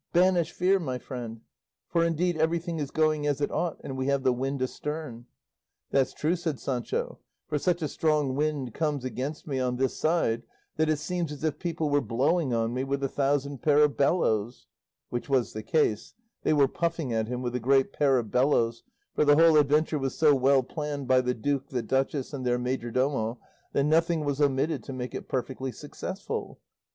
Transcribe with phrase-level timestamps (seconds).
[0.13, 1.41] Banish fear, my friend,
[1.87, 5.27] for indeed everything is going as it ought, and we have the wind astern."
[5.91, 10.41] "That's true," said Sancho, "for such a strong wind comes against me on this side,
[10.77, 13.95] that it seems as if people were blowing on me with a thousand pair of
[13.95, 14.65] bellows;"
[15.09, 18.81] which was the case; they were puffing at him with a great pair of bellows;
[19.13, 22.57] for the whole adventure was so well planned by the duke, the duchess, and their
[22.57, 23.37] majordomo,
[23.73, 26.59] that nothing was omitted to make it perfectly successful.